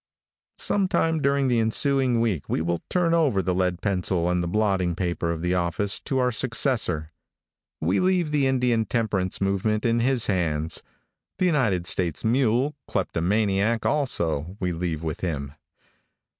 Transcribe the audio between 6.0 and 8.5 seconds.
our successor. We leave the